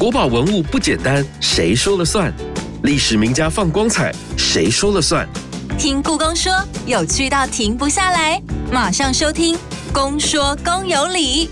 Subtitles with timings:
[0.00, 2.32] 国宝文物不简单，谁说了算？
[2.84, 5.28] 历史名家放光彩，谁说了算？
[5.78, 6.50] 听故宫说，
[6.86, 8.42] 有趣到停不下来，
[8.72, 9.54] 马上收听
[9.92, 11.48] 《公说公有理》。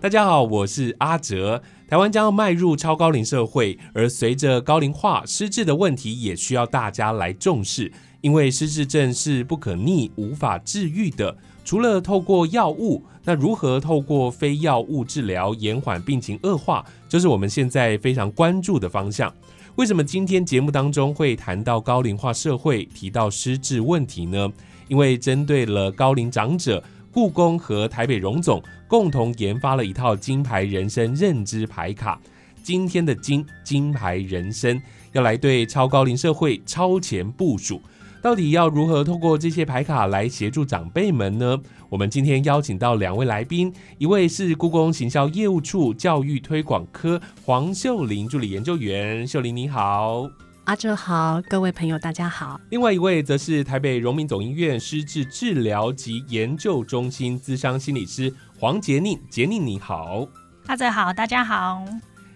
[0.00, 1.60] 大家好，我是阿哲。
[1.88, 7.92] 台湾将要迈入超高龄社会，而随着高龄化，失智的问题也需要大家来重视。
[8.20, 11.36] 因为失智症是不可逆、无法治愈的。
[11.64, 19.32] 除了透过药物，那如何透过非药物治疗延缓病情恶化，就是我们现在非常关注的方向。
[19.76, 24.50] 为什么今天节目当中会谈到高龄化社会，提到失智问题呢？
[24.88, 26.82] 因为针对了高龄长者，
[27.12, 32.20] 故宫和台北荣总共同研发了一套金牌人生认知牌卡。
[32.62, 34.80] 今天的金金牌人生
[35.12, 37.80] 要来对超高龄社会超前部署。
[38.22, 41.58] 到底要如何透过这些牌卡来协助长辈们呢？
[41.88, 50.28] 我们今天邀请到两位来宾，一位是故宫行销业务处教育推广科黄秀玲助理研究员，秀玲你好，
[50.64, 52.60] 阿哲好，各位朋友大家好。
[52.68, 60.26] 另外一位则是台北荣民总医院失智治疗及研究中心资商心理师黄杰宁，杰宁你好，
[60.66, 61.82] 阿哲好，大家好。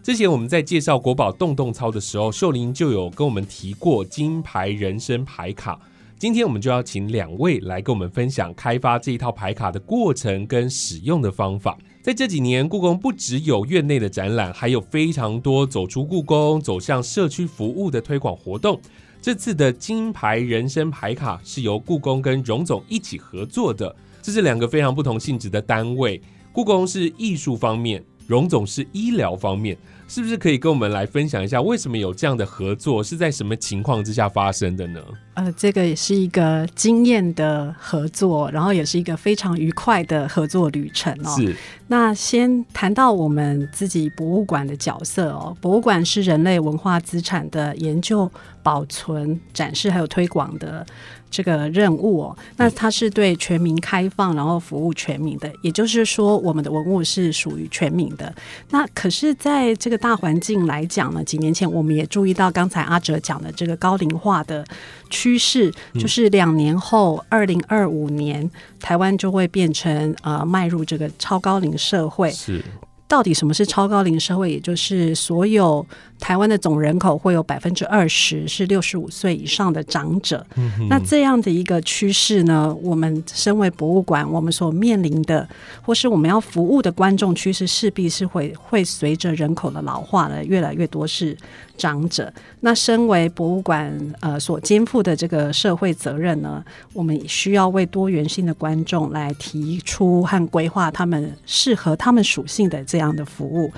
[0.04, 5.80] 之前我们在介绍国宝动动操的时候，秀玲就有跟我们提过金牌人生牌卡。
[6.18, 11.78] 今天我们就要请两位来跟我们分享开发这一套牌卡的过程跟使用的方法。
[12.02, 18.78] 在这几年，故宫不只有院内的展览，还有非常多走出故宫、走向社区服务的推广活动。
[19.22, 26.20] 这次的金牌人生牌卡是由故宫跟荣总一起合作的，这是两个非常不同性质的单位。
[26.52, 29.74] 故宫是艺术方面，荣总是医疗方面。
[30.14, 33.02] 是不是可以跟我们来分享一下，为什么有这样的合作？
[33.02, 35.00] 是在什么情况之下发生的呢？
[35.34, 41.34] 呃，这个也是一个经验的合作，然后也是一个非常愉快的合作旅程哦。
[41.36, 41.56] 是。
[41.88, 48.30] 那先谈到我们自己博物馆的角色哦，博物馆是人类文化资产的研究、
[48.64, 50.84] 保存、展示还有推广的。
[51.30, 58.32] 这个任务哦，那它是对全民开放，然后服务全民的，也就是说，我们的文物是属于全民的。
[58.70, 64.64] 那可是，在这个大环境来讲呢，几年前我们也注意到，刚才阿哲讲的这个高龄化的
[65.10, 68.48] 趋势，就是两年后，二零二五年，
[68.78, 72.30] 台湾就会变成呃，迈入这个超高龄社会。
[72.30, 72.62] 是。
[73.06, 74.50] 到底什么是超高龄社会？
[74.50, 75.86] 也就是所有
[76.24, 80.42] 台湾的总人口会有百分之二十是六十五岁以上的长者。
[80.88, 82.74] 那这样的一个趋势呢？
[82.80, 85.46] 我们身为博物馆，我们所面临的，
[85.82, 91.36] 或是我们要服务的观众趋势，势必是会会随着人口的老化呢，越来越多是
[91.76, 92.32] 长者。
[92.60, 96.64] 那身为博物馆呃所肩负的这个社会责任呢，
[96.94, 102.82] 我们需要为多元性的观众来提出和规划他们适合他们属性的。
[102.86, 103.72] 这样的服务，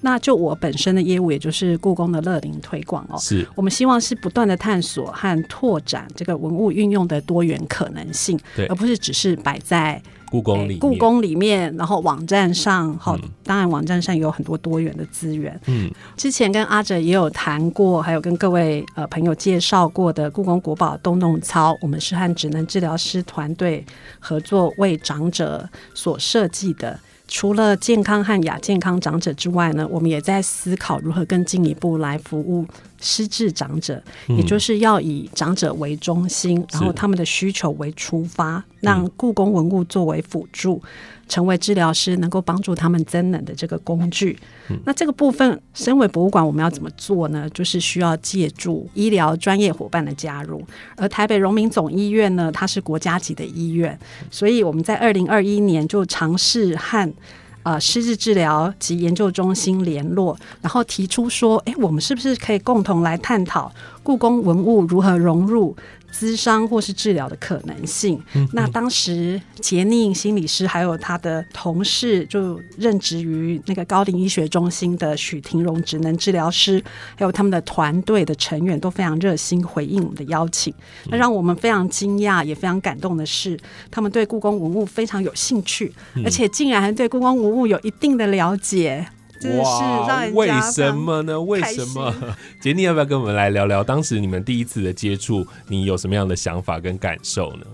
[0.00, 3.46] 那就我本身的业务，也就是故宫的乐龄推广哦，是。
[3.54, 15.60] 我们希望是不断的探索和拓展这个文物运用的多元可能性，对，而不是只是摆在故宫里故宫里面，然后网站上，好，当然网站上有很多多元的资源。
[15.66, 23.84] 嗯，之前跟阿哲也有谈过，还有跟各位呃朋友介绍过的故宫国宝动动操，我们是和职能治疗师团队
[24.18, 26.98] 合作为长者所设计的。
[27.34, 32.66] 除了健康和亚健康长者之外呢，我们也在思考如何更进一步来服务
[33.02, 40.80] 失智长者，也就是要以长者为中心，然后他们的需求为出发，让故宫文物作为辅助，
[41.28, 44.38] 成为治疗师能够帮助他们增能的这个工具。
[44.84, 47.50] 那这个部分，身为博物馆，我们要怎么做呢？
[47.50, 50.64] 就是需要借助医疗专业伙伴的加入。
[50.96, 53.98] 而台北荣民总医院呢，它是国家级的医院，
[54.30, 57.12] 所以我们在二零二一年就尝试和
[57.62, 65.76] 呃失智治疗及研究中心联络，然后提出说，哎，我们是不是可以共同来探讨故宫文物如何融入？
[66.12, 68.22] 咨商或是治疗的可能性。
[68.52, 76.82] 那当时杰宁心理师还有他的同事，就任职于那个高龄医学中心的许廷荣职能治疗师，
[77.16, 80.72] 还有他们的团队的成员都非常热心回应我们的邀请。
[81.06, 83.58] 那让我们非常惊讶也非常感动的是，
[83.90, 85.92] 他们对故宫文物非常有兴趣，
[86.24, 89.06] 而且竟然还对故宫文物有一定的了解。
[89.58, 91.40] 哇，为什么呢？
[91.40, 92.14] 为什么？
[92.60, 95.46] 杰尼要不要跟我们来聊聊当时你们第一次的接触？
[95.68, 97.66] 你有什么样的想法跟感受呢？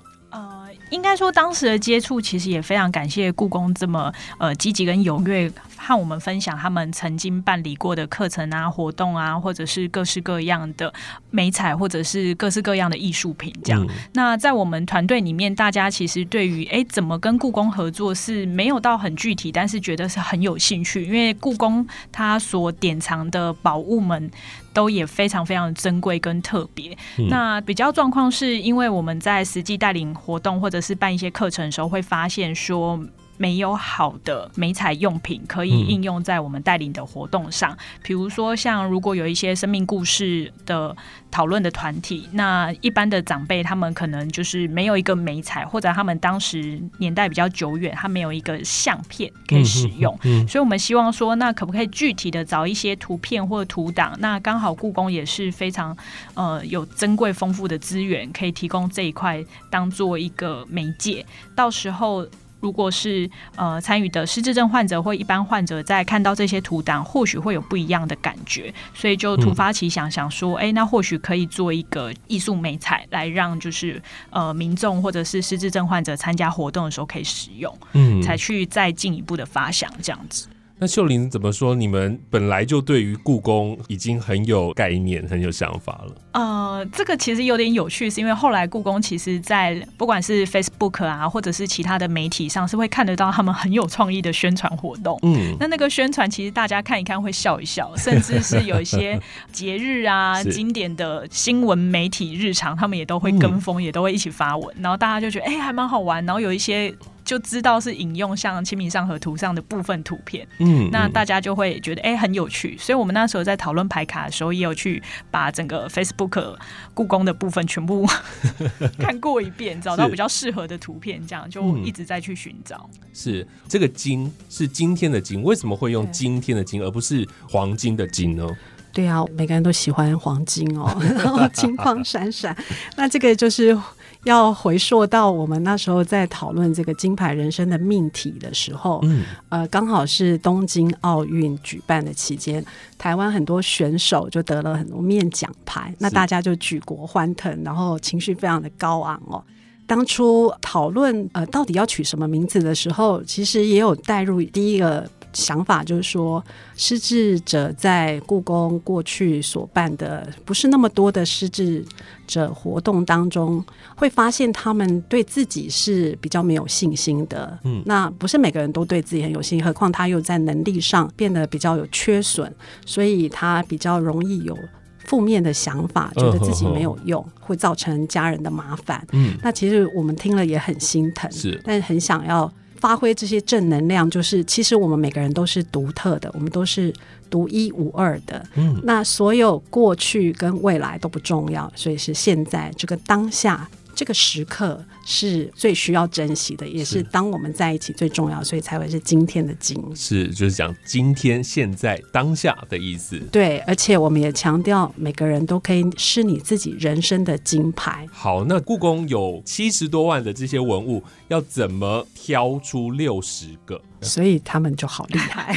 [0.88, 5.50] 呃，应该说当时的接触，其实也非常感谢故宫这么呃积极跟踊跃。
[5.80, 10.92] 和我们分享他们曾经办理过的课程啊、活动啊，或者是各式各样的
[11.30, 13.50] 美彩，或者是各式各样的艺术品。
[13.64, 24.30] 这样，那在我们团队里面，大家其实对于哎怎么跟故宫合作是没有到很具体，但是觉得是很有兴趣，因为故宫它所典藏的宝物们
[24.78, 26.96] 都也非常非常珍贵跟特别。
[27.28, 33.00] 那比较状况是因为我们在实际带领活动或者是办一些课程的时候，会发现说。
[33.38, 40.94] 没有好的美彩用品可以应用在我们带领的活动上，比如说像如果有一些生命故事的
[41.30, 50.18] 讨论的团体，那一般的长辈他们可能就是没有一个美彩，或者他们当时年代比较久远，他没有一个相片可以使用，
[50.48, 54.16] 所以我们希望说，那可不可以具体的找一些图片或图档？
[54.18, 55.96] 那刚好故宫也是非常
[56.34, 61.24] 呃有珍贵丰富的资源，可以提供这一块当做一个媒介，
[61.54, 62.26] 到时候。
[62.60, 80.48] 如果是呃参与的失智症患者或一般患者，在看到这些图档，或许会有不一样的感觉，所以就突发奇想，想说，哎，那或许可以做一个艺术美彩，来让就是呃民众或者是失智症患者参加活动的时候可以使用，嗯，才去再进一步的发想这样子。
[80.80, 81.74] 那秀玲怎么说？
[81.74, 86.14] 你们本来就对于故宫已经很有概念、很有想法了。
[86.32, 95.18] 呃，这个其实有点有趣，是因为后来故宫其实，在不管是 Facebook 啊，或者是其他的媒体上，是会看得到他们很有创意的宣传活动。
[95.22, 99.20] 嗯，那那个宣传其实大家看一看会笑一笑，甚至是有一些
[99.50, 106.24] 节日啊、经典的新闻媒体日常，他们也都会跟风，也都会一起发文，然后大家就觉得哎，还蛮好玩。
[106.24, 106.94] 然后有一些。
[107.28, 116.56] 就知道是引用像《清明上河图》上的部分图片，嗯，那大家就会觉得哎很有趣，所以我们那时候在讨论牌卡的时候，也有去把整个 Facebook
[116.94, 118.08] 故宫的部分全部
[118.98, 122.88] 看过一遍，找到比较适合的图片，这样就一直在去寻找。
[123.12, 128.48] 是这个金是今天的金，为什么会用今天的金，而不是黄金的金呢？
[128.90, 132.56] 对啊，每个人都喜欢黄金哦， 然后金光闪闪，
[132.96, 133.78] 那这个就是。
[134.24, 142.64] 要回溯到我们那时候在讨论这个金牌人生的命题的时候，嗯，呃，刚好是东京奥运举办的期间，
[142.98, 149.42] 台湾很多选手就得了很多面奖牌，那大家就举国欢腾，然后情绪非常的高昂哦。
[149.86, 155.08] 当初讨论呃到底要取什么名字的时候，其实也有带入第一个。
[155.32, 156.42] 想法就是说，
[156.76, 161.84] 失智者在故宫过去所办的不是那么多的失智
[162.26, 163.64] 者活动当中，
[163.94, 167.58] 会发现他们对自己是比较没有信心的。
[167.64, 172.52] 嗯，那不是每个人都对自己很有信心，何况他又在能力上变得比较有缺损，
[172.86, 174.58] 所以他比较容易有
[175.04, 179.06] 负面的想法，觉得自己没有用，会造成家人的麻烦。
[179.12, 182.50] 嗯，那其实我们听了也很心疼，是，但是很想要。
[182.80, 186.92] 发挥这些正能量，就是其实我们每个人都是独特的，我们都是
[187.28, 188.44] 独一无二的。
[188.54, 194.82] 嗯，那所有过去跟未来都不重要，所以是现在这个当下这个时刻。
[195.10, 199.82] 是最需要珍惜的，也是当我们在一起最重要，所以才会是今天的金。
[199.96, 203.18] 是，就是讲今天、现在、当下的意思。
[203.32, 208.06] 对，而且我们也强调，每个人都可以是你自己人生的金牌。
[208.12, 213.80] 好，那故宫有七十多万的这些文物，要怎么挑出六十个？
[214.02, 215.56] 所以他们就好厉害。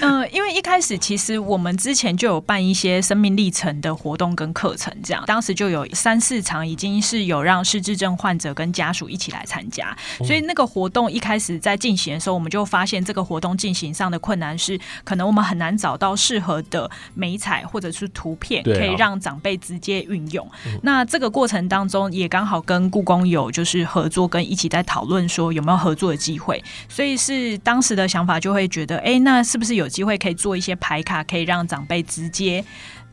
[0.00, 8.48] 嗯， 因为一开始其实我们之前就有办一些生命历程的活动跟课程，这样当时就有三四场已经是有让失智症患者。
[8.58, 20.44] 跟家属一起来参加，所以那个活动一开始在进行的时候，我们就发现这个活动进行上的困难是，可能我们很难找到适合的美彩或者是图片，可以让长辈直接运用。
[20.82, 26.60] 那这个过程当中，也刚好跟故宫有就是合作，跟一起在讨论说有没有合作的机会。
[26.88, 32.64] 所以是是当时的想法就会觉得，哎，那是不是有机会可以做一些牌卡，可以让长辈直接。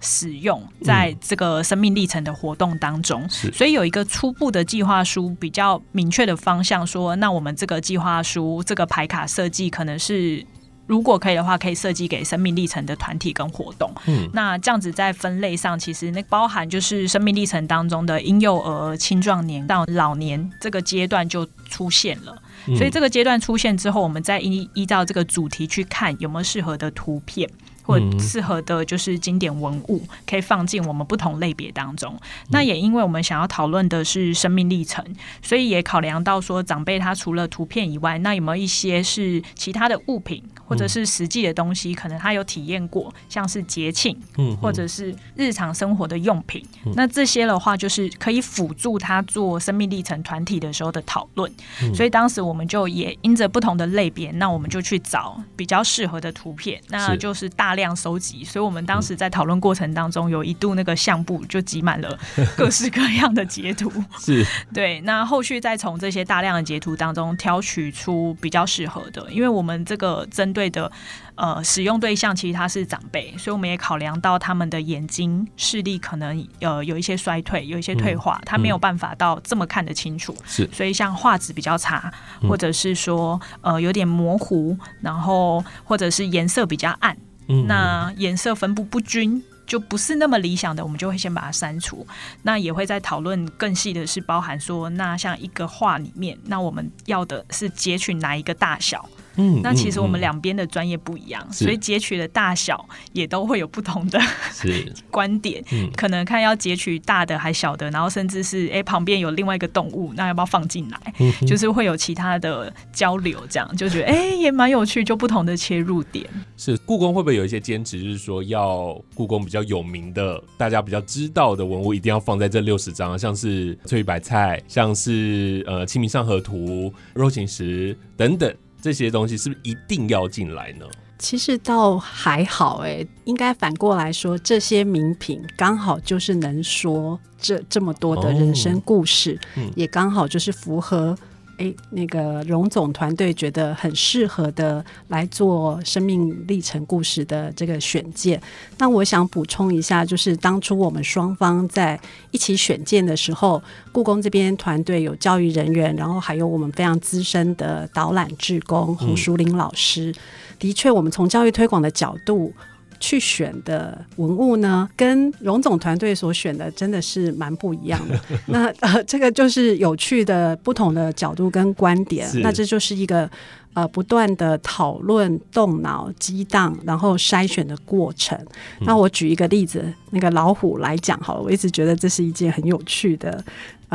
[0.01, 10.45] 使用在这个生命历程的活动当中，所以有一个初步的计划书，比较明确的方向，说那我们这个计划书这个牌卡设计，可能是
[10.87, 13.91] 如果可以的话，可以设计给生命历程的团体跟活动。
[14.05, 22.41] 嗯，那这样子在分类上，其实那包含就是生命历程当中的婴幼儿、青壮年到老年这个阶段就出现了。
[22.77, 27.49] 所以这个阶段出现之后，我们再依依照这个主题去看有没有适合的图片。
[27.85, 32.15] 或适合的就是经典文物，可以放进我们不同类别当中。
[32.49, 35.05] 那也因为我们想要讨论的是生命历程，
[35.41, 40.43] 所以也考量到说长辈他除了图片以外，那有没有一些是其他的物品？
[40.67, 46.65] 或者是实际的东西，可能他有体验过，像是节庆，嗯，或者是日常生活的用品。
[46.95, 51.51] 那这些的话，就是可以辅助他做生命历程团体的时候的讨论。
[51.93, 58.43] 所以当时我们就也因着不同的类别，那我们就去找比较适合的图片，那就是大量收集。
[58.43, 62.17] 所以我们当时在讨论过程当中，有一度那个相簿就挤满了
[62.57, 63.91] 各式各样的截图。
[64.17, 70.91] 是对，那后续再从这些大量的截图当中挑取出比较适合的，因为我们这个针对的
[71.35, 80.35] 呃使用对象其实他是长辈，所以我们也考量到他们的眼睛视力可能呃有一些衰退，有一些退化，他没有办法到这么看得清楚。
[80.45, 82.11] 是，所以像画质比较差，
[82.47, 87.15] 或者是说呃有点模糊，然后或者是颜色比较暗，
[87.47, 89.43] 那颜色分布不均。
[89.67, 92.05] 就不是那么理想的，我们就会先把它删除。
[92.43, 99.09] 那也会在讨论更细的是包含说，那像一个画里面，那我们要的是截取哪一个大小？
[99.37, 104.19] 嗯，那其实我们两边的专业不一样，所以截取的大小也都会有不同的
[105.11, 105.63] 观点。
[105.95, 111.13] 可能看要截取大的还小的，然后甚至是哎旁边有另外一个动物，那要不要放进来？
[111.45, 116.25] 就是会有其他的交流，这样就觉得哎也蛮有趣，就不同的切入点。
[116.57, 128.53] 是故宫会不会有一些坚持，就是说要故宫比较有名的、大家比较知道的文物，一定要放在这六十张，像是翠玉白菜，像是呃《清明上河图》、肉形石等等。
[128.85, 130.85] 这些东西是不是一定要进来呢？
[131.17, 139.39] 其实倒还好，哎，应该反过来说，这些名品刚好就是能说这这么多的人生故事，
[139.75, 141.17] 也刚好就是符合。
[141.57, 148.41] 哎，那个荣总团队觉得很适合的来做生命历程故事的这个选件。
[148.77, 151.99] 那我想补充一下，就是当初我们双方在
[152.31, 160.13] 一起选件的时候，故宫这边团队有教育人员，然后还有我们非常资深的导览志工洪淑玲老师。
[160.59, 162.53] 的确，我们从教育推广的角度。
[162.99, 168.19] 去选的文物呢，跟荣总团队所选的真的是蛮不一样的。
[168.47, 172.27] 那呃，这个就是有趣的不同的角度跟观点。
[172.41, 173.29] 那这就是一个
[173.73, 178.37] 呃不断的讨论、动脑、激荡，然后筛选的过程。
[178.81, 181.41] 那我举一个例子，那个老虎来讲好了。
[181.41, 183.43] 我一直觉得这是一件很有趣的。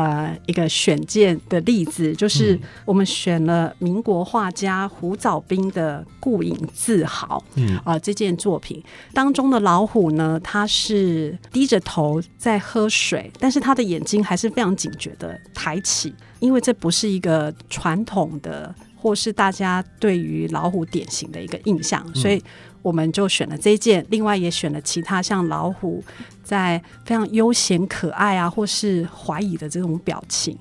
[0.00, 22.42] 呃，一个选件的例子，就是我们选了民国画家胡藻斌的《顾影自豪》嗯啊，这件作品当中的老虎呢，它是低着头在喝水，但是他的眼睛还是非常警觉的抬起，因为这不是一个传统的，或是大家对于老虎典型的一个印象，所以。
[22.82, 26.02] 我们就选了这一件，另外也选了其他像老虎
[26.42, 30.56] 在非常悠闲可爱啊，或是怀疑的这种表情。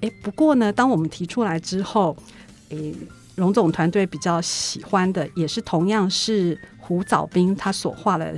[0.00, 2.16] 诶，不过呢，当我们提出来之后，
[2.68, 2.94] 诶，
[3.36, 8.34] 荣总团队比较喜欢的也是同样是胡藻斌他所画的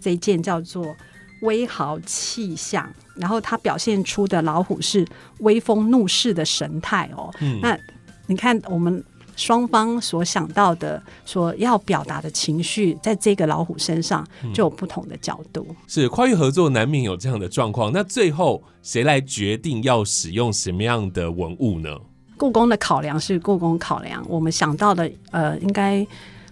[0.00, 0.96] 这一件叫做
[1.42, 5.06] 威豪气象，然后他表现出的老虎是
[5.38, 7.32] 威风怒视的神态哦。
[7.40, 7.78] 嗯，那
[8.26, 9.04] 你看我们。
[9.36, 15.66] 双方所想到的、所要表达的情绪，在这个老虎身上就有不同的角度。
[15.86, 17.90] 是跨越合作难免有这样的状况。
[17.92, 21.96] 那最后谁来决定要使用什么样的文物呢？
[22.36, 26.06] 故宫的考量是故宫考量，我们想到的呃，应该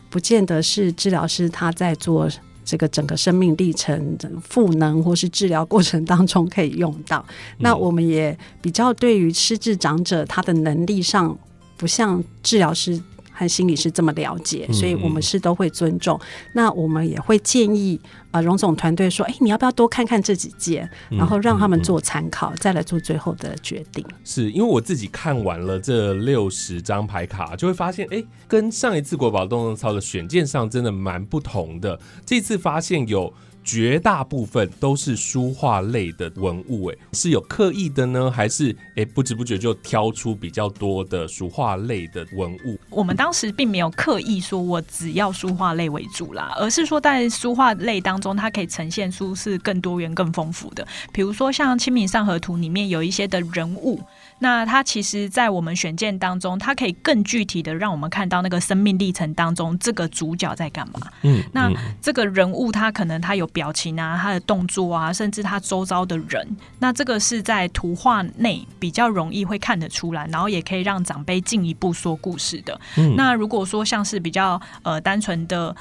[0.08, 2.28] 不见得是治疗师他在做
[2.64, 7.24] 这个整个生命历程赋能或是治疗过程当中可以用到。
[7.58, 11.36] 那我们也比较对于失智长者他的能力上。
[11.80, 16.20] 不像治疗师和心理师这么了解，所以我们是都会尊重。
[16.52, 17.98] 那我们也会建议
[18.30, 31.98] 啊，荣总团队说：“哎，你要不要多看看这几件，然后让他们做参考，再来做最后的决定？”是因为我自己看完了这六十张牌卡，就会发现，哎，跟上一次国宝动动操的选件上真的蛮不同的。
[32.26, 33.32] 这次发现有。
[33.62, 42.78] 绝大部分都是书画类的文物，哎，是有刻意的呢，还是哎不知不觉就挑出比较多的书画类的文物？
[42.88, 50.86] 我们当时并没有刻意说我只要书画类为主啦，而是说在书画类当中，它可以呈现出是更多元、更丰富的。
[51.12, 54.00] 比如说像《清明上河图》里面有一些的人物。
[54.40, 61.00] 那它其实，在我们选件当中，它可以更具体的让我们看到那个生命历程当中，这个主角在干嘛。
[61.22, 61.70] 嗯，那
[62.00, 72.80] 这个人物他可能他有表情啊，他的动作啊，甚至他周遭的人，那这个是在图画内比较容易会看得出来，然后也可以让长辈进一步说故事的。
[72.96, 75.76] 嗯那如果说像是比较呃单纯的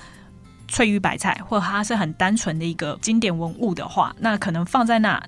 [0.67, 5.23] 翠玉白菜，或者它是很单纯的一个经典文物的话，那可能放在那。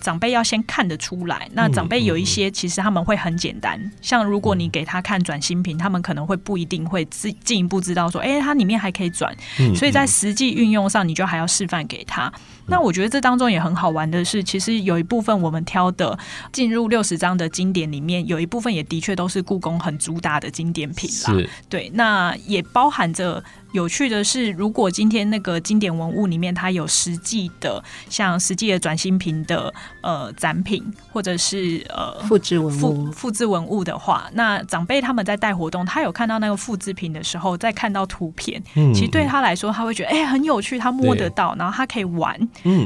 [0.00, 1.48] 长辈要先看得出来。
[1.52, 9.34] 那长辈有一些其实他们会很简单，像如果你给他看转新品，他们可能会不一定会进进一步知道说，哎，它里面还可以转。
[9.76, 12.32] 所以在实际运用上，你就还要示范给他。
[12.66, 16.18] 那我觉得这当中也很好玩的是，其实有一部分我们挑的
[16.52, 21.48] 进入六十章的经典里面，有一部分也的确都是故宫很主打的经典品啦。
[21.68, 23.42] 对，那也包含着。
[23.72, 42.36] 有趣的是，如果今天那个经典文物里面它有实际的，像实际的转新品的呃展品，或者是呃复制文物、复制文物的话，那长辈他们在带活动，他有看到那个复制品的时候，再看到图片，嗯其实对他来说，他会觉得哎很有趣，他摸得到，然后他可以玩，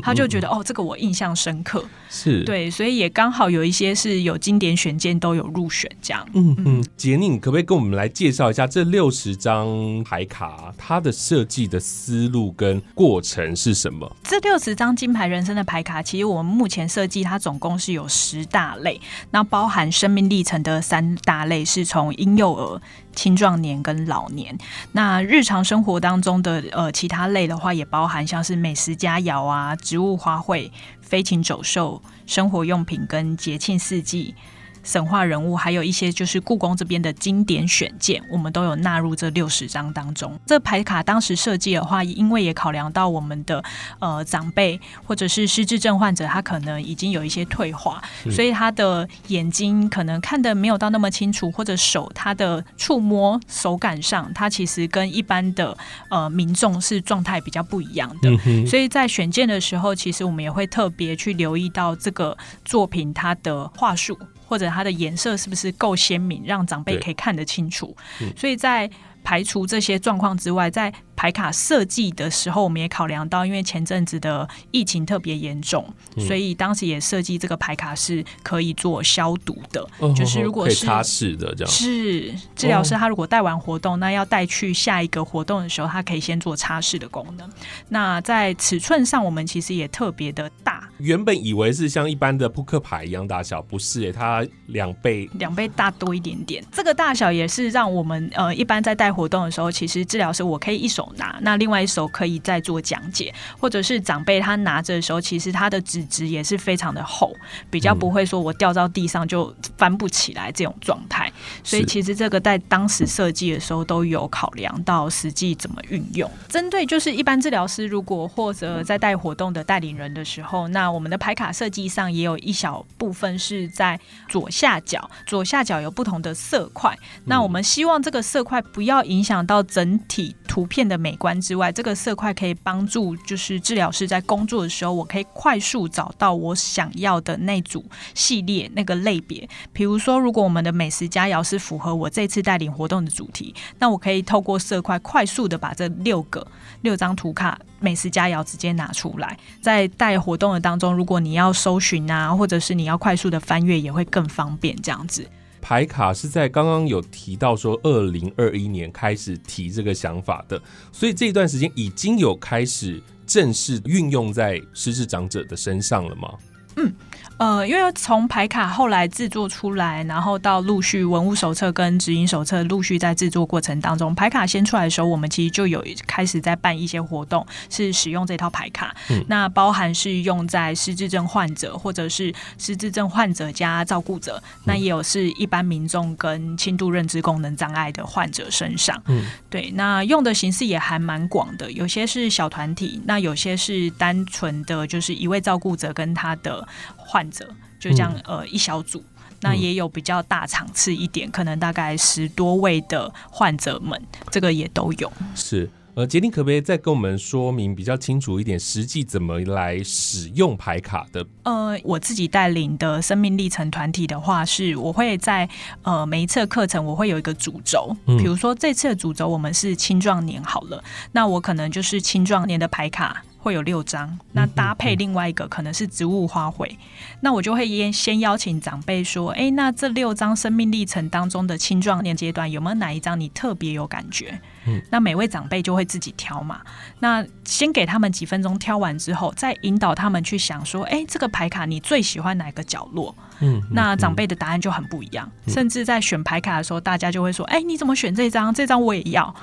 [0.03, 2.45] 他就觉得哦这个我印象深刻，是。
[2.45, 6.27] 对，所以也刚好有一些是有经典选件都有入选这样。
[6.35, 9.67] 嗯嗯，杰宁可不可以跟我们来介绍一下这六十张
[10.05, 10.74] 牌卡？
[10.77, 14.11] 它的设计的思路跟过程是什么？
[14.23, 19.01] 这六十张金牌人生的牌卡，其实我们目前设计它总共是有十大类，
[19.31, 22.81] 那包含生命历程的三大类，是从婴幼儿、
[23.15, 24.57] 青壮年跟老年。
[24.93, 34.35] 那日常生活当中的呃其他类的话，也包含像是美食佳肴啊、植物花卉、飞禽走兽、生活用品跟节庆四季。
[34.85, 40.39] 神话人物，还有一些就是故宫这边的经典选件，我们都有纳入这六十张当中。
[40.47, 43.65] 这牌卡当时设计的话，因为也考量到我们的
[43.99, 55.77] 呃长辈或者是失智症患者，他可能已经有一些退化，所以他的眼睛可能看的没有到那么清楚，或者手他的触摸手感上，他其实跟一般的
[56.11, 58.31] 呃民众是状态比较不一样的。
[58.67, 64.19] 所以在选件的时候，其实我们也会特别去留意到这个作品它的话术。
[64.47, 67.97] 或者它的颜色是不是够鲜明，让长辈可以看得清楚？
[68.37, 68.91] 所以在
[69.25, 75.85] 排除这些状况之外，在牌卡设计的时候，我们也考量到，因为前阵子的疫情特别严重，
[76.19, 81.73] 所以当时也设计这个牌卡是可以做消毒的，就是如果是擦拭的这样。
[81.73, 87.49] 是治疗师他如果带完活动，那要带去下一个活动的时候，他可以先做擦拭的功能。
[87.89, 90.87] 那在尺寸上，我们其实也特别的大。
[90.99, 96.63] 原本以为是像一般的扑克牌一样大小，不是诶，它两倍，两倍大多一点点。
[96.71, 101.05] 这个大小也是让我们呃，一般在带活动的时候，其实治疗师我可以一手。
[101.17, 107.33] 拿那另外一手可以再做讲解，或者是长辈他拿着的时候，其实他的纸质也是非常的厚，
[107.71, 111.33] 比较不会说我掉到地上就翻不起来这种状态。
[111.63, 116.29] 所以其实这个在当时设计的时候都有考量到实际怎么运用。
[116.49, 126.97] 针对就是一般治疗师如果或者在带活动的带领人的时候，那我们的牌卡设计上也有一小部分是在左下角，左下角有不同的色块。
[127.27, 130.95] 那我们希望这个色块不要影响到整体图片的。
[131.05, 139.47] 美观之外，这个色块可以帮助，就是治疗师在工作的时候，我可以快速找到我想要的那组系列那个类别。
[139.73, 146.47] 比如说，如果我们的美食佳肴是符合我这次带领活动的主题，那我可以透过色块快速的把这六个
[146.81, 155.29] 六张图卡美食佳肴直接拿出来，在带活动的当中，如果你要搜寻啊，或者是你要快速的翻阅，也会更方便这样子。
[155.65, 160.61] 牌卡是在刚刚有提到说，二零二一年开始提这个想法的，
[160.93, 166.35] 所以这一段时间已经有开始正式运用在失智长者的身上了吗？
[166.77, 166.93] 嗯。
[167.37, 178.95] 呃，因为从牌卡后来制作出来，然后到陆续文物手册跟指引手册陆续在制作过程当中，牌卡先出来的时候，我们其实就有开始在办一些活动，是使用这套牌卡。
[179.11, 189.01] 嗯那包含是用在失智症患者，或者是失智症患者加照顾者，那也有是一般民众跟轻度认知功能障碍的患者身上。
[189.07, 196.67] 嗯，对，那用的形式也还蛮广的，有些是小团体，那有些是单纯的就是一位照顾者跟他的。
[197.05, 197.47] 患者
[197.79, 199.05] 就这样，呃，一小组，
[199.41, 205.13] 那也有比较大场次一点，可能大概十多位的患者们，这个也都有。
[205.35, 211.25] 是，呃，杰林可不可以再跟我们说明比较清楚一点，实际怎么来使用牌卡的？
[211.43, 215.49] 呃，我自己带领的生命历程团体的话，是我会在
[215.83, 223.23] 呃每一次课程，我会有一个主轴，比如说这次的主轴我们是青壮年好了，那我可能就是青壮年的牌卡。
[223.45, 226.79] 会有六张，那搭配另外一个可能是植物花卉，
[227.21, 234.41] 那我就会先先邀请长辈说，哎，那这六张生命历程当中的青壮年阶段有没有哪一张你特别有感觉？
[234.67, 236.63] 嗯，那每位长辈就会自己挑嘛，
[237.01, 243.15] 那先给他们几分钟挑完之后，再引导他们去想说，哎，这个牌卡你最喜欢哪个角落？
[243.41, 248.55] 嗯，那长辈的答案就很不一样，甚至在选牌卡的时候，大家就会说，哎，你怎么选这张？
[248.55, 249.35] 这张我也要，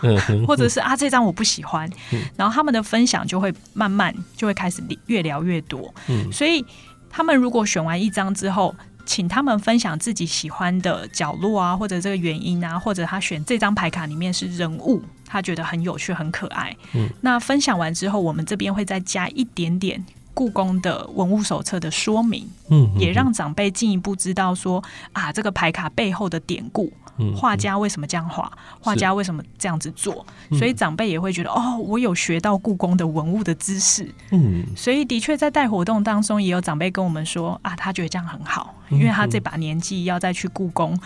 [0.47, 1.87] 或者是啊，这张我不喜欢，
[2.35, 3.91] 然后他们的分享就会慢。
[3.91, 6.65] 慢就会开始越聊越多，嗯，所以
[7.09, 8.73] 他们如果选完一张之后，
[9.11, 16.73] 请他们分享自己喜欢的角落啊，或者这个原因啊，或者他选这张牌卡里面是人物，他觉得很有趣、很可爱。
[16.93, 20.01] 嗯，那分享完之后，我们这边会再加一点点。
[20.41, 26.91] 故宫的文物手册的说明，嗯，也让长辈进一步知道说啊，这个牌卡背后的典故，
[27.37, 30.25] 画家为什么这样画，画家为什么这样子做，
[30.57, 40.99] 所以长辈也会觉得哦，我有学到故宫的文物的知识，嗯，所以的确在带活动当中，也有长辈跟我们说啊，他觉得这样很好，因为他这把年纪要再去故宫。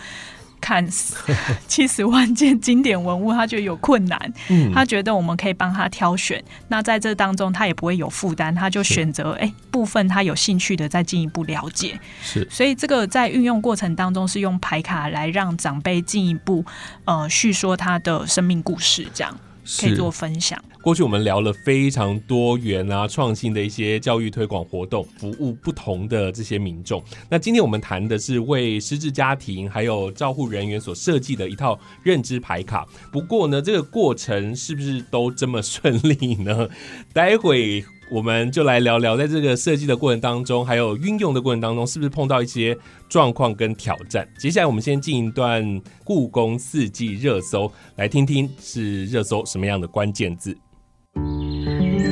[0.60, 0.86] 看
[1.68, 4.32] 七十万件经典文物，他觉得有困难。
[4.48, 6.42] 嗯，他觉得我们可以帮他挑选。
[6.68, 11.98] 那在这当中，他也不会有负担，他就选择哎部分他有兴趣的再进一步了解。
[12.22, 16.64] 是，所以这个在运用过程当中是用牌卡来让长辈进一步
[17.04, 19.36] 呃叙说他的生命故事，这样。
[19.80, 20.62] 可以做分享。
[20.80, 27.02] 过去我们聊了非常多元啊、创新的一些教育推广活动，服务不同的这些民众。
[27.28, 32.86] 那今天我们谈的是为失智家庭还有照护人员所设计的一套认知牌卡。
[33.10, 36.68] 不过呢，这个过程是不是都这么顺利呢？
[37.12, 37.84] 待会。
[38.08, 42.76] 我们就来聊聊，在这个设计的过程当中，还有运用的过程当中，是不是碰到一些
[43.08, 44.28] 状况跟挑战？
[44.38, 50.56] 接下来我们先进一段故宫四季热搜，来听听是热搜什么样的关键字。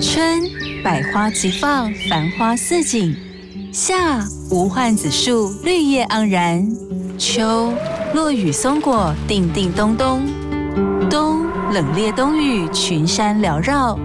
[0.01, 0.41] 春，
[0.83, 3.15] 百花齐放，繁花似锦；
[3.73, 6.69] 夏，无患子树，绿叶盎然；
[7.17, 7.73] 秋，
[8.15, 10.21] 落雨松果，叮叮咚咚；
[11.09, 13.97] 冬，冷冽冬雨，群山缭绕。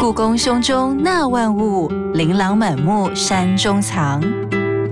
[0.00, 4.20] 故宫胸中纳万物，琳琅满目山中藏。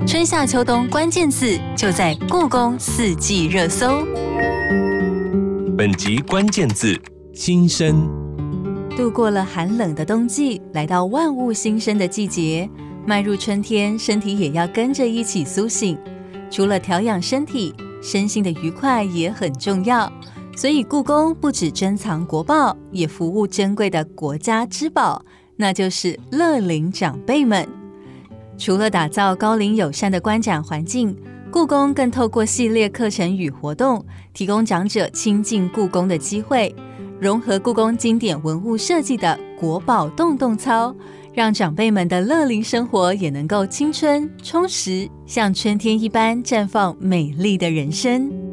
[0.06, 4.04] 春夏秋冬关键字就在故宫四季热搜。
[5.76, 6.98] 本集关键字：
[7.34, 8.08] 新生。
[8.96, 12.68] 度过了寒冷的冬季，来到万物新生的季节，
[13.06, 15.98] 迈入春天，身体也要跟着一起苏醒。
[16.50, 20.10] 除了调养身体，身心的愉快也很重要。
[20.60, 25.24] 所以，故宫不止珍藏国宝，也服务珍贵的国家之宝，
[25.56, 27.66] 那就是乐龄长辈们。
[28.58, 31.16] 除了打造高龄友善的观展环境，
[31.50, 36.76] 故宫更透过系列课程与活动，提供长者亲近故宫的机会，
[37.18, 40.94] 融合故宫经典文物设计的国宝动动操，
[41.32, 48.49] 让长辈们的乐龄生活也能够青春充实，像春天一般绽放美丽的人生。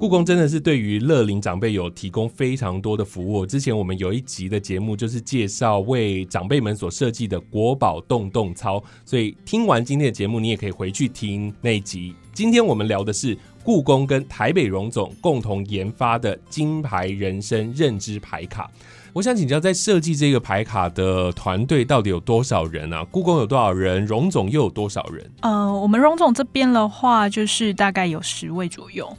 [0.00, 3.44] 故宫真的是对于乐龄长辈有提供非常多的服务。
[3.44, 12.14] 之前我们有一集的节目就是介绍为长辈们所设计的国宝动动操，所以听完今天的节目，你也可以回去听那一集。
[12.32, 18.70] 今天我们聊的是故宫跟台北荣总共同研发的金牌人生认知牌卡。
[19.12, 23.04] 我想请教，在设计这个牌卡的团队到底有多少人啊？
[23.10, 24.06] 故宫有多少人？
[24.06, 25.30] 荣总又有多少人？
[25.42, 29.14] 呃，我们荣总这边的话，就是大概有十位左右。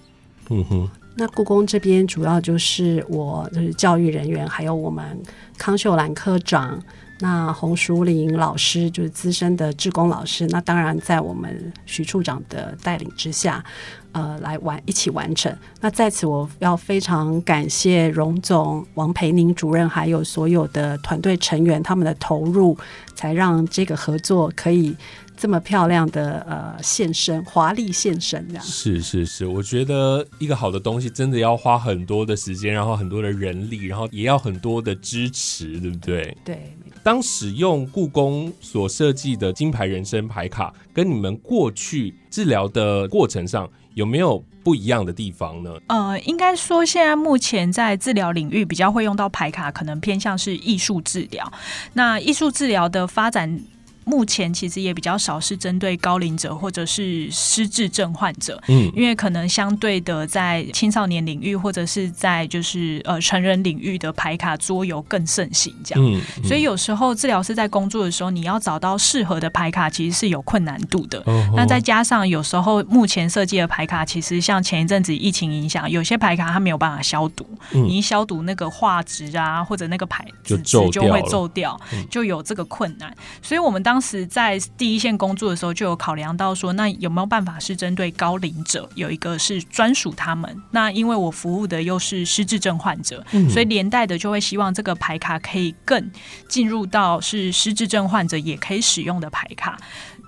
[0.52, 5.18] 嗯哼，那故宫这边主要就是我就是教育人员，还有我们
[5.58, 6.78] 康秀兰科长，
[7.22, 13.64] 那洪淑玲老师就是资深的志工老师，那当然在我们徐处长的带领之下，
[14.12, 15.56] 呃，来完一起完成。
[15.80, 22.78] 那在此我要非常感谢荣总、王培宁主任，还有所有的团队成员他们的投入，
[23.16, 24.94] 才让这个合作可以。
[25.42, 28.64] 这么漂亮的呃现身，华丽现身这样。
[28.64, 36.38] 是是是，我觉得一个好的东西真的要花很多的时间，然后很多的人力，然后也要很多的支持，对不对？
[36.46, 36.78] 对。
[37.02, 45.72] 当使用故宫所设计的金牌人生牌卡，跟你们过去治疗的过程上有没有不一样的地方呢？
[45.88, 51.52] 呃，应该说现在目前在治疗领域比较会用到牌卡，可能偏向是艺术治疗。
[51.94, 53.60] 那艺术治疗的发展。
[54.04, 71.24] 目前其实也比较少是针对高龄者或者是失智症患者，嗯，因为可能相对的在青少年领域或者是在就是呃成人领域的牌卡桌游更盛行，这样，所以有时候治疗师在工作的时候，你要找到适合的牌卡其实是有困难度的。
[71.56, 90.64] 那再加上有时候目前设计的牌卡，其实像前一阵子疫情影响，有些牌卡它没有办法消毒，你一消毒那个画质啊或者那个牌子就会皱掉，就有这个困难，所以我们当当时在第一线工作的时候，就有考量到说，那有没有办法是针对高龄者，有一个是专属他们？
[90.72, 96.10] 那因为我服务的又是失智症患者，所以连带的就会希望这个牌卡可以更
[96.48, 99.78] 进入到是失智症患者也可以使用的牌卡。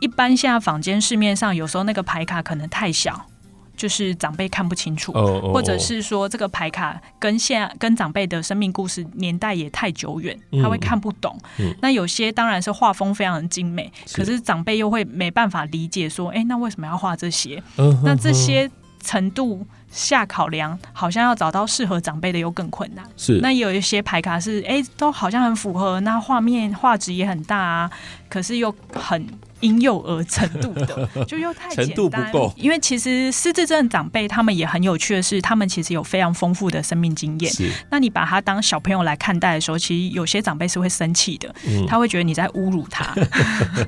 [0.02, 3.28] 一般现在坊间市面上有时候那个牌卡可能太小。
[3.76, 5.12] 就是长辈看不清楚，
[5.54, 11.38] 或者是说这个牌卡跟现跟长辈的生命故事年代也太久远，他会看不懂。
[11.60, 17.62] 嗯那有些当然是画风非常的精美，是可是长辈又会没办法理解说，哎、那为什么要画这些？
[18.04, 18.70] 那这些
[19.02, 23.04] 程度下考量，好像要找到适合长辈的又更困难。
[23.18, 27.92] 是那也有一些牌卡是，哎、都好像很符合，那画面画质也很大啊，
[28.30, 29.28] 可是又很
[29.64, 32.32] 婴幼儿程度的， 就又太简单。
[32.58, 37.52] 因为其实失智症长辈他们也很有趣的是，他们其实有非常丰富的生命经验。
[37.52, 43.16] 是那你把他当小朋友来看待的时候，其实有些长辈是会生气的，嗯他会觉得你在侮辱他。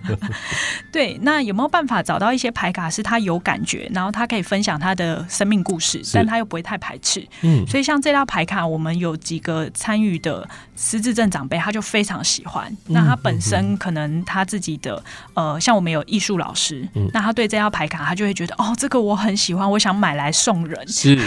[0.92, 7.26] 对，那有没有办法找到一些牌卡是他有感觉，然后他可以分享他的生命故事，但他又不会太排斥？
[7.42, 12.72] 嗯所以像这套牌卡，我们有几个参与的失智症长辈，他就非常喜欢。
[12.88, 20.88] 嗯那他本身可能他自己的呃，像我们有艺术老师，嗯那他对这套牌卡，他就会觉得哦，这个我很喜欢，我想买来送人。
[20.88, 21.20] 是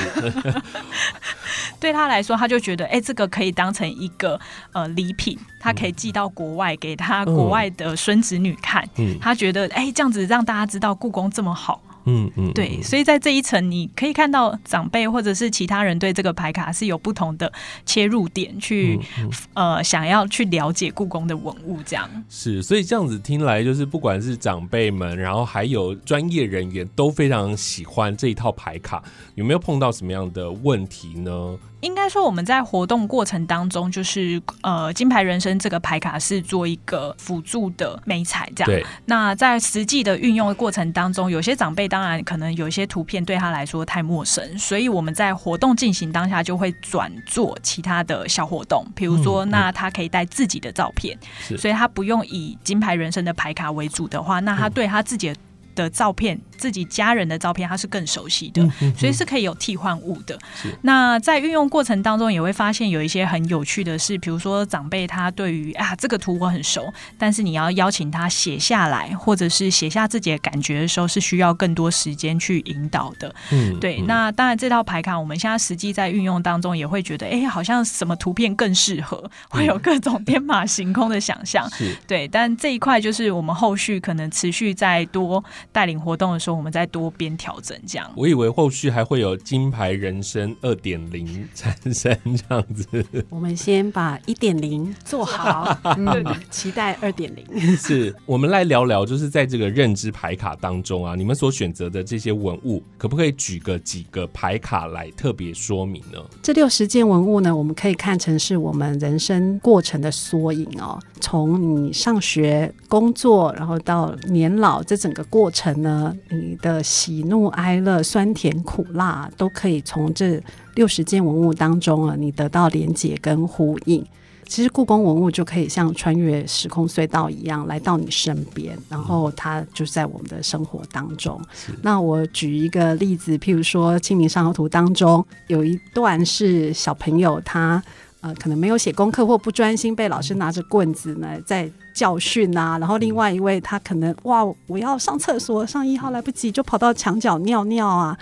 [1.80, 4.38] 对他来说，他就觉得哎、这个可以当成一个
[4.70, 8.88] 呃礼品，他可以寄到国外给他国外的孙子女看。
[8.98, 11.82] 嗯他觉得哎、这样子让大家知道故宫这么好。
[12.08, 17.52] 嗯嗯对，所以在这一层，你可以看到长辈或者是其他人对这个牌卡是有不同的
[17.84, 22.08] 切入点去，嗯呃想要去了解故宫的文物这样。
[22.30, 29.02] 是，所以这样子听来，就是不管是长辈们，然后还有专业人员都非常喜欢这一套牌卡。
[29.34, 31.58] 有没有碰到什么样的问题呢？
[31.80, 38.82] 应该说我们在活动过程当中，就是呃金牌人生这个牌卡是做一个辅助的美彩这样。
[39.06, 51.16] 那在实际的运用的过程当中，有些长辈当然可能有一些图片对他来说太陌生，所以我们在活动进行当下就会转做其他的小活动，比如说，嗯那他可以带自己的照片，
[51.56, 55.36] 所以他不用以金牌人生的牌卡为主的话，那他对他自己的。
[55.82, 58.62] 的照片，自己家人的照片，他是更熟悉的，
[58.96, 60.38] 所以是可以有替换物的。
[60.82, 73.34] 那在运用过程当中，也会发现有一些很有趣的事，比如说长辈他对于啊这个图我很熟，但是你要邀请他写下来，或者是写下自己的感觉的时候，是需要更多时间去引导的。
[73.50, 81.68] 嗯对，嗯那当然这套牌卡我们现在实际在运用当中，也会觉得，哎、好像什么图片更适合，会有各种天马行空的想象。
[81.70, 88.10] 是对，但这一块就是我们后续可能持续再多带领活动的时候，我们再多边调整这样。
[88.16, 97.76] 我以为后续还会有金牌人生二点零产生这样子，我们先把一点零做好， 嗯，期待二点零。
[97.76, 106.18] 是我们来聊聊，就是在这个认知牌卡当中啊，你们所选择的这些文物，可不可以举个几个牌卡来特别说明呢？
[106.42, 110.98] 这六十件文物呢，我们可以看成是我们人生过程的缩影哦。
[111.20, 120.42] 从你上学、工作，然后到年老，这整个过程呢，你的喜怒哀乐、酸甜苦辣，都可以从这
[120.74, 124.04] 六十件文物当中啊，你得到连结跟呼应。
[124.46, 131.38] 其实故宫文物就可以像穿越时空隧道一样来到你身边，然后它就在我们的生活当中。
[131.82, 137.82] 那我举一个例子，譬如说《清明上河图》当中有一段是小朋友他
[138.20, 142.78] 呃可能没有写功课或不专心，被老师拿着棍子呢在教训啊。
[142.78, 148.16] 然后另外一位他可能哇我要上厕所，上一号来不及就跑到墙角尿尿啊。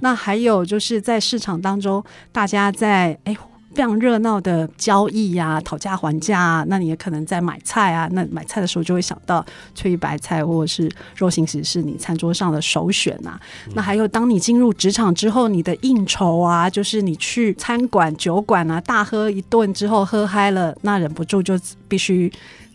[0.00, 3.36] 那还有就是在市场当中，大家在哎。
[3.74, 13.38] 非常热闹的交易呀、讨价还价啊，那你也可能在买菜啊，那买菜的时候就会想到翠玉白菜或者是肉形石是你餐桌上的首选呐、
[13.74, 21.58] 那还有当你进入职场之后，你的应酬啊，就是你去餐馆、酒馆啊，大喝一顿之后喝嗨了，那忍不住就
[21.88, 22.32] 必须。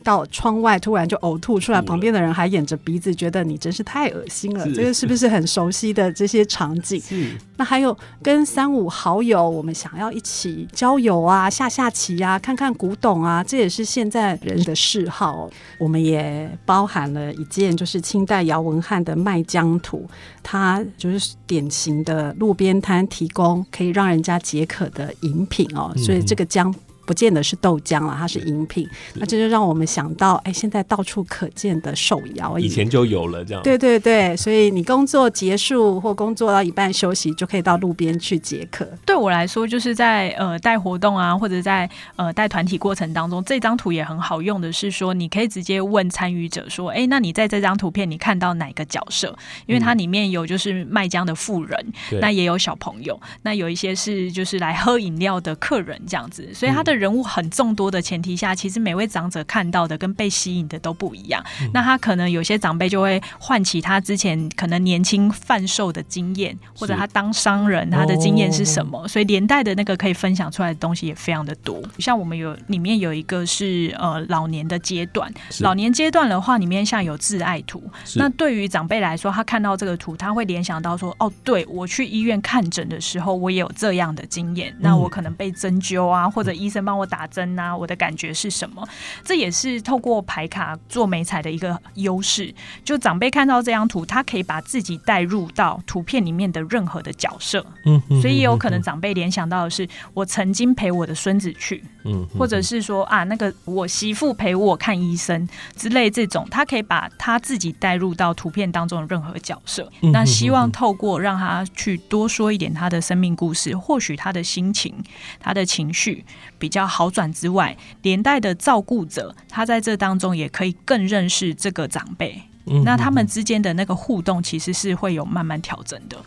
[0.07, 4.65] 到窗外突然就呕吐出来，旁边的人还掩着鼻子，觉得你真是太恶心了。
[4.71, 6.97] 这个是不是很熟悉的这些场景？
[7.01, 20.07] 是那还有跟三五好友，我们想要一起郊游啊、下下棋啊、看看古董啊，这也是现在人的嗜好哦、我们也包含了一件，就是清代姚文翰的《卖江图》，
[20.41, 26.73] 它就是典型的路边摊提供可以让人家解渴的饮品哦，所以这个江。
[27.07, 33.63] 不见得是豆浆了，它是饮品，那这就让我们想到，哎，现在到处可见的手摇饮以前就有了这样。
[33.63, 38.85] 对对对，所以你工作结束或工作到一半休息，就可以到路边去解渴。
[39.05, 49.33] 对我来说，就是在呃带活动啊，或者在呃带团体过程当中，这张图也很好用的是说，你可以直接问参与者说：“哎，那你在这张图片你看到哪个角色？
[49.65, 61.43] 因为它里面有就是卖浆的妇人，对那也有小朋友，那有一些是就是来喝饮料的客人这样子，所以它的人物很众多的前提下，其实每位长者看到的跟被吸引的都不一样。
[61.73, 71.81] 那他可能有些长辈就会唤起他之前可能年轻贩售的经验，或者他当商人他的经验是什么，所以连带的那个可以分享出来的东西也非常的多。
[71.99, 77.83] 像我们有里面有一个是呃老年的阶段，老年阶段的话，里面像有挚爱图，
[78.15, 88.87] 那对于长辈来说，他看到这个图，他会联想到说，哦，对我去医院看诊的时候，我也有这样的经验，那我可能被针灸啊，或者医生帮我打针啊，我的感觉是什么？
[89.25, 92.53] 这也是透过牌卡做美彩的一个优势。
[92.85, 105.45] 就长辈看到这张图，他可以把自己带入到图片里面的任何的角色，嗯，所以也有可能长辈联想到的是，我曾经陪我的孙子去，嗯，或者是说啊，那个我媳妇陪我看医生
[105.75, 109.91] 之类这种，他可以把他自己带入到图片当中的任何角色。
[110.13, 114.93] 那希望透过让他去多说一点他的生命故事，或许他的心情、
[115.39, 116.23] 他的情绪
[116.57, 122.41] 比较好转之外，连带的照顾者他在这当中也可以更认识这个长辈。
[122.83, 126.17] 那他们之间的那个互动其实是会有慢慢调整的。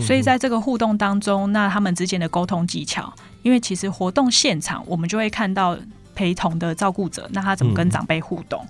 [0.00, 5.76] 所以在这个互动当中，那他们之间的沟通技巧，因为其实活动现场我们就会看到
[6.14, 8.64] 陪同的照顾者，那他怎么跟长辈互动？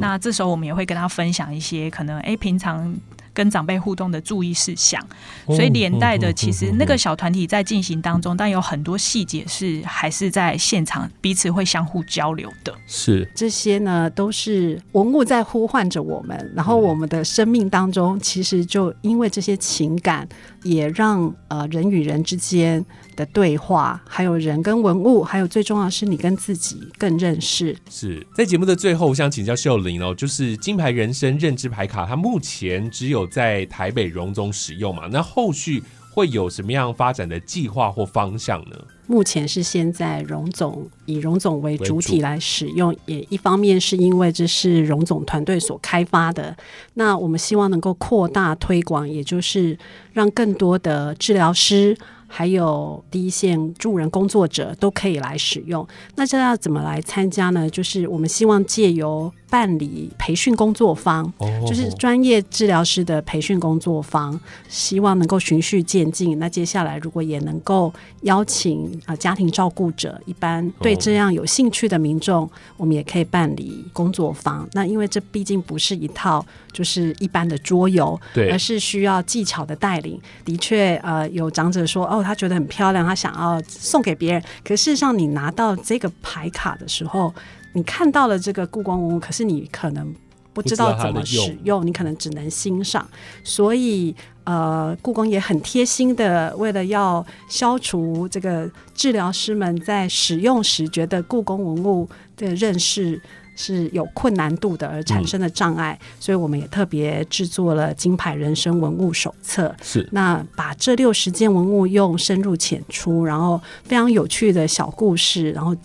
[0.00, 2.94] 那这时候我们也会跟他分享一些可能哎平常。
[3.38, 5.00] 跟长辈互动的注意事项，
[5.46, 12.74] 所以连带的，其实那个小团体在进行当中，但有很多细节是还是在现场彼此会相互交流的。
[12.88, 20.28] 是这些呢，都是文物在呼唤着我们，然后我们的生命当中，其实就因为这些情感，
[20.62, 22.84] 也让呃人与人之间。
[23.18, 27.76] 的对话，还有人跟文物，还有最重要是你跟自己更认识。
[27.90, 35.08] 是在节目的最后，我想请教秀玲哦，就是金牌人生认知牌卡，它目前只有在台北荣总使用嘛？
[35.10, 35.82] 那后续
[36.18, 38.76] 会有什么样发展的计划或方向呢？
[39.06, 46.56] 目前是现在荣总以荣总为主体来使用，也一方面是因为这是荣总团队所开发的，
[46.94, 49.78] 那我们希望能够扩大推广，也就是
[50.12, 51.96] 让更多的治疗师。
[52.28, 55.84] 还有第一线助人工作者都可以来使用。
[56.14, 57.68] 那这要怎么来参加呢？
[57.68, 59.32] 就是我们希望借由。
[59.50, 61.32] 办理培训工作坊，
[61.66, 64.38] 就是专业治疗师的培训工作坊，
[64.68, 66.38] 希望能够循序渐进。
[66.38, 67.90] 那接下来如果也能够
[68.24, 74.68] 邀请啊家庭照顾者，一般对这样有兴趣的民众，我们也可以办理工作坊。
[74.72, 80.20] 那因为这毕竟不是一套就是一般的桌游，对，而是需要技巧的带领。
[80.44, 84.42] 的确，呃，有长者说哦，他觉得很漂亮，他想要送给别人。
[84.64, 87.34] 可事实上，你拿到这个牌卡的时候。
[87.74, 90.12] 你看到了这个故宫文物，可是你可能
[90.54, 93.06] 不知道怎么使用，你可能只能欣赏。
[93.44, 103.20] 所以，呃，故宫也很贴心的，为了要消除这个治疗师们在使用时觉得故宫文物的认识
[103.58, 109.74] 是有困难度的而产生的障碍，所以我们也特别制作了金牌人生文物手册。
[109.82, 115.76] 是，那把这六十件文物用深入浅出，然后非常有趣的小故事，然后。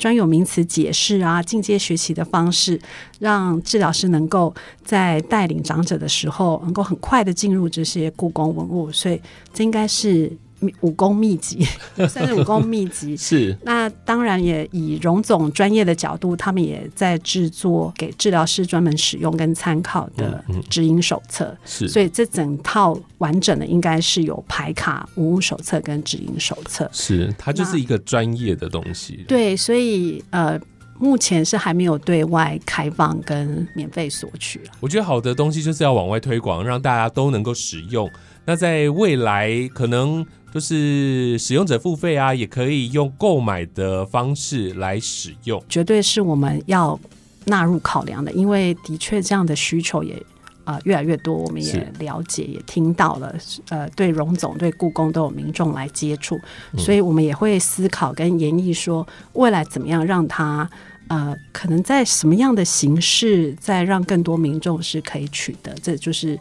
[0.00, 2.80] 专有名词解释啊，进阶学习的方式，
[3.18, 9.20] 让治疗师能够在带领长者的时候，能够很快的进入这些故宫文物，所以
[9.52, 10.32] 这应该是。
[10.80, 11.66] 武功秘籍，
[12.08, 13.16] 算是武功秘籍。
[13.18, 21.56] 是，那当然也以荣总专业的角度，他们也在制作给治疗师专门使用跟参考的指引手册。
[21.64, 26.88] 是，所以这整套完整的应该是有牌卡、文物手册跟指引手册。
[26.92, 29.24] 是，它就是一个专业的东西。
[29.26, 30.60] 对，所以呃，
[30.98, 38.10] 目前是还没有对外开放跟免费索取我觉得好的东西就是要往外推广，让大家都能够使用。
[38.44, 40.26] 那在未来可能。
[40.52, 46.98] 就是使用者付费啊，也可以用购买的方式来使用，绝对是我们要
[47.44, 48.32] 纳入考量的。
[48.32, 50.20] 因为的确这样的需求也
[50.64, 53.32] 啊越来越多，我们也了解也听到了。
[53.68, 56.36] 呃，对荣总、对故宫都有民众来接触，
[56.76, 60.68] 所以我们也会思考跟研议说，未来怎么样让它
[61.06, 65.72] 呃，可能在什么样的形式，再让更多民众是可以取得。
[65.80, 66.36] 这就是。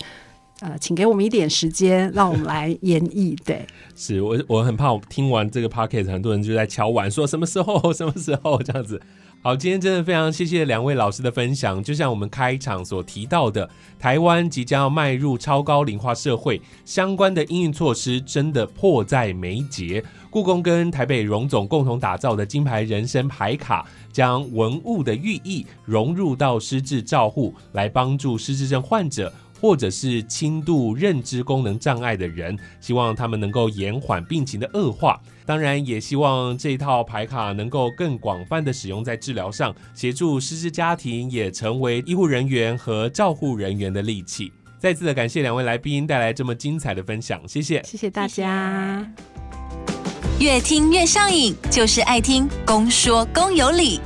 [0.62, 3.38] 呃，请给我们一点时间，让我们来演绎。
[3.46, 9.02] 对， 是我我很怕，我听完这个 p o c k e t 很多人就在敲碗，说什么时候，什么时候这样子。
[9.42, 11.82] 好，今天真的非常谢谢两位老师的分享。
[11.82, 20.04] 就像我们开场所提到的，台湾即将要迈入超高龄化社会，相关的应运措施真的迫在眉睫。
[20.30, 29.32] 故宫跟台北荣总共同打造的金牌人生牌卡，将文物的寓意融入到失智照护，来帮助失智症患者。
[29.60, 35.20] 或者是轻度认知功能障碍的人，希望他们能够延缓病情的恶化。
[35.46, 44.52] 当然，也希望这套牌卡能够更广泛的使用在治疗上，协助失智家庭也成为医护人员和照护人员的利器。
[44.78, 49.06] 再次的感谢两位来宾带来这么精彩的分享，谢谢，谢谢大家。
[50.40, 54.00] 越听越上瘾，就是爱听公说公有理。